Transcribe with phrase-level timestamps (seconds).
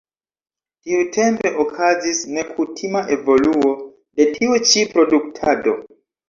[0.85, 3.71] Tiutempe okazis nekutima evoluo
[4.21, 5.77] de tiu ĉi produktado.